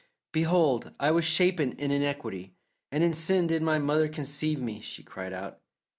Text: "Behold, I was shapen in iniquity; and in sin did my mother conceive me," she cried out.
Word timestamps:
"Behold, 0.31 0.93
I 0.99 1.11
was 1.11 1.25
shapen 1.25 1.73
in 1.73 1.91
iniquity; 1.91 2.55
and 2.91 3.03
in 3.03 3.13
sin 3.13 3.45
did 3.45 3.61
my 3.61 3.77
mother 3.77 4.09
conceive 4.09 4.59
me," 4.59 4.79
she 4.81 5.03
cried 5.03 5.31
out. 5.31 5.61